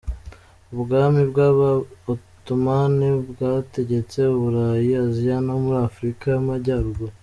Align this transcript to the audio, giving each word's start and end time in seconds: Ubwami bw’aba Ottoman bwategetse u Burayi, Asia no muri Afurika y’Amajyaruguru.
Ubwami 0.73 1.21
bw’aba 1.29 1.69
Ottoman 2.13 2.97
bwategetse 3.29 4.19
u 4.35 4.37
Burayi, 4.41 4.91
Asia 5.05 5.37
no 5.45 5.55
muri 5.63 5.77
Afurika 5.89 6.23
y’Amajyaruguru. 6.33 7.13